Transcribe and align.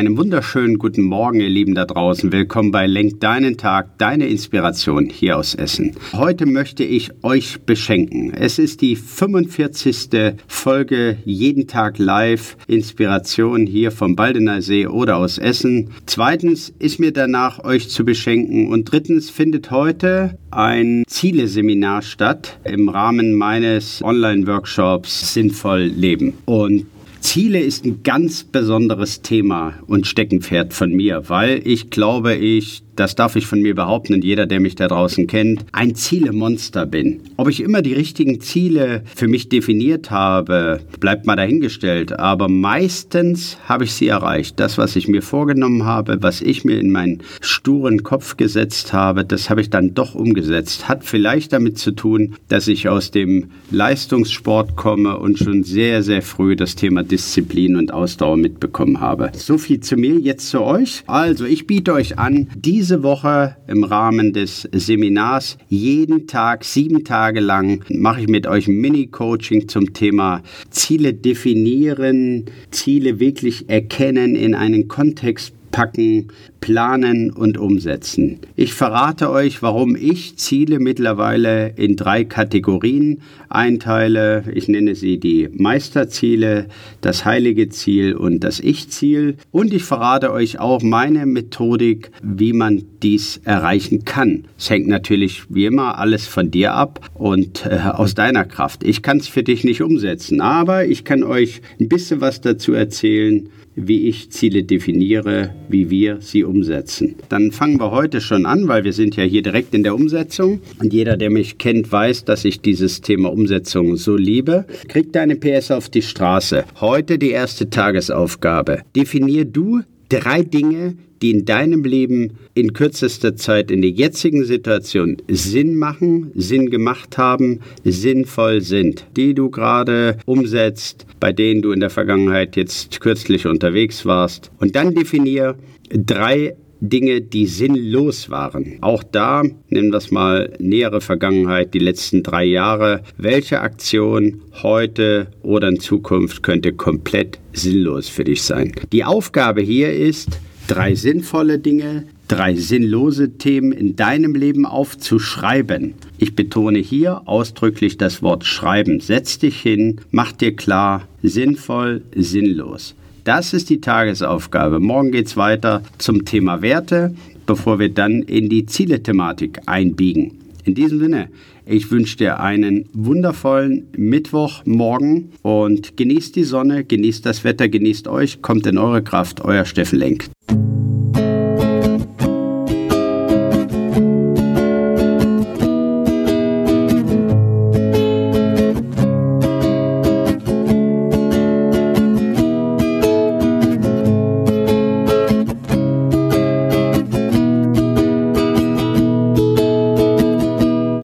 Einen 0.00 0.16
wunderschönen 0.16 0.78
guten 0.78 1.02
Morgen, 1.02 1.40
ihr 1.40 1.50
Lieben 1.50 1.74
da 1.74 1.84
draußen. 1.84 2.32
Willkommen 2.32 2.70
bei 2.70 2.86
Lenk 2.86 3.20
deinen 3.20 3.58
Tag, 3.58 3.98
deine 3.98 4.28
Inspiration 4.28 5.10
hier 5.10 5.36
aus 5.36 5.54
Essen. 5.54 5.94
Heute 6.14 6.46
möchte 6.46 6.84
ich 6.84 7.10
euch 7.22 7.60
beschenken. 7.66 8.32
Es 8.32 8.58
ist 8.58 8.80
die 8.80 8.96
45. 8.96 10.36
Folge 10.48 11.18
Jeden 11.26 11.66
Tag 11.66 11.98
live 11.98 12.56
Inspiration 12.66 13.66
hier 13.66 13.90
vom 13.90 14.16
Baldener 14.16 14.62
See 14.62 14.86
oder 14.86 15.18
aus 15.18 15.36
Essen. 15.36 15.90
Zweitens 16.06 16.72
ist 16.78 16.98
mir 16.98 17.12
danach, 17.12 17.62
euch 17.62 17.90
zu 17.90 18.02
beschenken. 18.06 18.68
Und 18.68 18.90
drittens 18.90 19.28
findet 19.28 19.70
heute 19.70 20.38
ein 20.50 21.04
Zieleseminar 21.08 22.00
statt 22.00 22.58
im 22.64 22.88
Rahmen 22.88 23.34
meines 23.34 24.00
Online-Workshops 24.02 25.34
Sinnvoll 25.34 25.82
Leben. 25.82 26.38
Und 26.46 26.86
Ziele 27.20 27.60
ist 27.60 27.84
ein 27.84 28.02
ganz 28.02 28.44
besonderes 28.44 29.22
Thema 29.22 29.74
und 29.86 30.06
Steckenpferd 30.06 30.72
von 30.72 30.92
mir, 30.92 31.28
weil 31.28 31.60
ich 31.64 31.90
glaube, 31.90 32.34
ich 32.34 32.82
das 33.00 33.14
darf 33.14 33.34
ich 33.34 33.46
von 33.46 33.62
mir 33.62 33.74
behaupten 33.74 34.14
und 34.14 34.24
jeder, 34.24 34.46
der 34.46 34.60
mich 34.60 34.74
da 34.74 34.86
draußen 34.86 35.26
kennt, 35.26 35.64
ein 35.72 35.94
Zielemonster 35.94 36.84
bin. 36.84 37.22
Ob 37.36 37.48
ich 37.48 37.62
immer 37.62 37.80
die 37.80 37.94
richtigen 37.94 38.40
Ziele 38.40 39.02
für 39.14 39.26
mich 39.26 39.48
definiert 39.48 40.10
habe, 40.10 40.80
bleibt 41.00 41.26
mal 41.26 41.36
dahingestellt, 41.36 42.18
aber 42.18 42.48
meistens 42.48 43.56
habe 43.66 43.84
ich 43.84 43.94
sie 43.94 44.08
erreicht. 44.08 44.60
Das, 44.60 44.76
was 44.76 44.96
ich 44.96 45.08
mir 45.08 45.22
vorgenommen 45.22 45.84
habe, 45.84 46.18
was 46.20 46.42
ich 46.42 46.64
mir 46.64 46.78
in 46.78 46.90
meinen 46.90 47.22
sturen 47.40 48.02
Kopf 48.02 48.36
gesetzt 48.36 48.92
habe, 48.92 49.24
das 49.24 49.48
habe 49.48 49.62
ich 49.62 49.70
dann 49.70 49.94
doch 49.94 50.14
umgesetzt. 50.14 50.88
Hat 50.88 51.02
vielleicht 51.02 51.54
damit 51.54 51.78
zu 51.78 51.92
tun, 51.92 52.34
dass 52.48 52.68
ich 52.68 52.88
aus 52.90 53.10
dem 53.10 53.50
Leistungssport 53.70 54.76
komme 54.76 55.18
und 55.18 55.38
schon 55.38 55.64
sehr, 55.64 56.02
sehr 56.02 56.20
früh 56.20 56.54
das 56.54 56.76
Thema 56.76 57.02
Disziplin 57.02 57.76
und 57.76 57.94
Ausdauer 57.94 58.36
mitbekommen 58.36 59.00
habe. 59.00 59.30
So 59.34 59.56
viel 59.56 59.80
zu 59.80 59.96
mir, 59.96 60.18
jetzt 60.18 60.50
zu 60.50 60.60
euch. 60.60 61.02
Also, 61.06 61.46
ich 61.46 61.66
biete 61.66 61.94
euch 61.94 62.18
an, 62.18 62.48
diese 62.54 62.89
diese 62.90 63.04
Woche 63.04 63.54
im 63.68 63.84
Rahmen 63.84 64.32
des 64.32 64.68
Seminars 64.72 65.58
jeden 65.68 66.26
Tag, 66.26 66.64
sieben 66.64 67.04
Tage 67.04 67.38
lang, 67.38 67.84
mache 67.88 68.22
ich 68.22 68.26
mit 68.26 68.48
euch 68.48 68.66
Mini-Coaching 68.66 69.68
zum 69.68 69.92
Thema 69.92 70.42
Ziele 70.70 71.14
definieren, 71.14 72.46
Ziele 72.72 73.20
wirklich 73.20 73.70
erkennen, 73.70 74.34
in 74.34 74.56
einen 74.56 74.88
Kontext 74.88 75.52
packen, 75.70 76.28
planen 76.60 77.30
und 77.30 77.58
umsetzen. 77.58 78.38
Ich 78.56 78.74
verrate 78.74 79.30
euch, 79.30 79.62
warum 79.62 79.96
ich 79.96 80.36
Ziele 80.36 80.78
mittlerweile 80.78 81.72
in 81.76 81.96
drei 81.96 82.24
Kategorien 82.24 83.22
einteile. 83.48 84.44
Ich 84.54 84.68
nenne 84.68 84.94
sie 84.94 85.18
die 85.18 85.48
Meisterziele, 85.52 86.66
das 87.00 87.24
heilige 87.24 87.68
Ziel 87.68 88.14
und 88.14 88.44
das 88.44 88.60
Ich-Ziel. 88.60 89.36
Und 89.50 89.72
ich 89.72 89.84
verrate 89.84 90.32
euch 90.32 90.58
auch 90.60 90.82
meine 90.82 91.26
Methodik, 91.26 92.10
wie 92.22 92.52
man 92.52 92.82
dies 93.02 93.40
erreichen 93.44 94.04
kann. 94.04 94.44
Es 94.58 94.70
hängt 94.70 94.86
natürlich 94.86 95.44
wie 95.48 95.66
immer 95.66 95.98
alles 95.98 96.26
von 96.26 96.50
dir 96.50 96.74
ab 96.74 97.10
und 97.14 97.66
äh, 97.66 97.78
aus 97.92 98.14
deiner 98.14 98.44
Kraft. 98.44 98.84
Ich 98.84 99.02
kann 99.02 99.18
es 99.18 99.28
für 99.28 99.42
dich 99.42 99.64
nicht 99.64 99.82
umsetzen, 99.82 100.40
aber 100.40 100.86
ich 100.86 101.04
kann 101.04 101.22
euch 101.22 101.62
ein 101.80 101.88
bisschen 101.88 102.20
was 102.20 102.40
dazu 102.40 102.72
erzählen, 102.72 103.48
wie 103.74 104.08
ich 104.08 104.30
Ziele 104.30 104.64
definiere, 104.64 105.54
wie 105.68 105.90
wir 105.90 106.20
sie 106.20 106.44
umsetzen. 106.44 107.16
Dann 107.28 107.52
fangen 107.52 107.78
wir 107.78 107.90
heute 107.90 108.20
schon 108.20 108.46
an, 108.46 108.68
weil 108.68 108.84
wir 108.84 108.92
sind 108.92 109.16
ja 109.16 109.24
hier 109.24 109.42
direkt 109.42 109.74
in 109.74 109.82
der 109.82 109.94
Umsetzung. 109.94 110.60
Und 110.78 110.92
jeder, 110.92 111.16
der 111.16 111.30
mich 111.30 111.58
kennt, 111.58 111.90
weiß, 111.90 112.24
dass 112.24 112.44
ich 112.44 112.60
dieses 112.60 113.00
Thema 113.00 113.32
Umsetzung 113.32 113.96
so 113.96 114.16
liebe. 114.16 114.66
Krieg 114.88 115.12
deine 115.12 115.36
PS 115.36 115.70
auf 115.70 115.88
die 115.88 116.02
Straße. 116.02 116.64
Heute 116.80 117.18
die 117.18 117.30
erste 117.30 117.70
Tagesaufgabe. 117.70 118.82
Definier 118.94 119.44
du 119.44 119.80
drei 120.10 120.42
Dinge, 120.42 120.96
die 121.22 121.30
in 121.30 121.44
deinem 121.44 121.84
Leben 121.84 122.38
in 122.54 122.72
kürzester 122.72 123.36
Zeit 123.36 123.70
in 123.70 123.82
der 123.82 123.90
jetzigen 123.90 124.44
Situation 124.44 125.16
Sinn 125.28 125.76
machen, 125.76 126.30
Sinn 126.34 126.70
gemacht 126.70 127.18
haben, 127.18 127.60
sinnvoll 127.84 128.60
sind, 128.60 129.06
die 129.16 129.34
du 129.34 129.50
gerade 129.50 130.18
umsetzt, 130.26 131.06
bei 131.20 131.32
denen 131.32 131.62
du 131.62 131.72
in 131.72 131.80
der 131.80 131.90
Vergangenheit 131.90 132.56
jetzt 132.56 133.00
kürzlich 133.00 133.46
unterwegs 133.46 134.04
warst. 134.04 134.50
Und 134.58 134.76
dann 134.76 134.94
definier 134.94 135.56
drei 135.90 136.56
Dinge, 136.80 137.20
die 137.20 137.46
sinnlos 137.46 138.30
waren. 138.30 138.78
Auch 138.80 139.02
da 139.02 139.42
nehmen 139.68 139.90
wir 139.90 139.98
es 139.98 140.10
mal 140.10 140.52
nähere 140.58 141.00
Vergangenheit, 141.00 141.74
die 141.74 141.78
letzten 141.78 142.22
drei 142.22 142.44
Jahre. 142.44 143.02
Welche 143.16 143.60
Aktion 143.60 144.40
heute 144.62 145.28
oder 145.42 145.68
in 145.68 145.80
Zukunft 145.80 146.42
könnte 146.42 146.72
komplett 146.72 147.38
sinnlos 147.52 148.08
für 148.08 148.24
dich 148.24 148.42
sein? 148.42 148.72
Die 148.92 149.04
Aufgabe 149.04 149.60
hier 149.60 149.92
ist, 149.92 150.38
drei 150.66 150.94
sinnvolle 150.94 151.58
Dinge, 151.58 152.04
drei 152.28 152.54
sinnlose 152.54 153.36
Themen 153.38 153.72
in 153.72 153.96
deinem 153.96 154.34
Leben 154.34 154.64
aufzuschreiben. 154.64 155.94
Ich 156.18 156.36
betone 156.36 156.78
hier 156.78 157.22
ausdrücklich 157.26 157.98
das 157.98 158.22
Wort 158.22 158.44
schreiben. 158.44 159.00
Setz 159.00 159.38
dich 159.38 159.60
hin, 159.60 160.00
mach 160.10 160.32
dir 160.32 160.54
klar, 160.54 161.08
sinnvoll, 161.22 162.02
sinnlos. 162.14 162.94
Das 163.24 163.52
ist 163.52 163.68
die 163.68 163.80
Tagesaufgabe. 163.80 164.80
Morgen 164.80 165.12
geht 165.12 165.26
es 165.26 165.36
weiter 165.36 165.82
zum 165.98 166.24
Thema 166.24 166.62
Werte, 166.62 167.14
bevor 167.44 167.78
wir 167.78 167.90
dann 167.90 168.22
in 168.22 168.48
die 168.48 168.64
Ziele-Thematik 168.64 169.60
einbiegen. 169.66 170.38
In 170.64 170.74
diesem 170.74 171.00
Sinne, 171.00 171.28
ich 171.66 171.90
wünsche 171.90 172.16
dir 172.16 172.40
einen 172.40 172.88
wundervollen 172.92 173.88
Mittwochmorgen 173.96 175.32
und 175.42 175.96
genießt 175.96 176.34
die 176.36 176.44
Sonne, 176.44 176.84
genießt 176.84 177.24
das 177.26 177.44
Wetter, 177.44 177.68
genießt 177.68 178.08
euch, 178.08 178.40
kommt 178.42 178.66
in 178.66 178.78
eure 178.78 179.02
Kraft, 179.02 179.42
euer 179.42 179.64
Steffen 179.64 179.98
Lenk. 179.98 180.30